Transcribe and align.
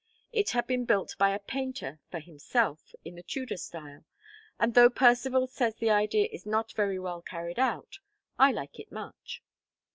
It 0.31 0.49
had 0.49 0.65
been 0.65 0.85
built 0.85 1.15
by 1.19 1.29
a 1.29 1.37
painter 1.37 1.99
for 2.09 2.19
himself, 2.19 2.95
in 3.05 3.13
the 3.13 3.21
Tudor 3.21 3.57
style; 3.57 4.03
and 4.59 4.73
though 4.73 4.89
Percivale 4.89 5.45
says 5.45 5.75
the 5.75 5.91
idea 5.91 6.27
is 6.31 6.43
not 6.43 6.71
very 6.73 6.97
well 6.97 7.21
carried 7.21 7.59
out, 7.59 7.99
I 8.39 8.51
like 8.51 8.79
it 8.79 8.91
much. 8.91 9.43